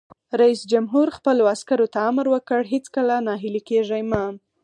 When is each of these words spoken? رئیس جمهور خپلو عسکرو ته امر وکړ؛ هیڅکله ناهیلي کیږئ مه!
رئیس 0.39 0.61
جمهور 0.71 1.07
خپلو 1.17 1.43
عسکرو 1.53 1.87
ته 1.93 1.99
امر 2.09 2.25
وکړ؛ 2.33 2.61
هیڅکله 2.73 3.15
ناهیلي 3.27 3.61
کیږئ 3.69 4.03
مه! 4.11 4.23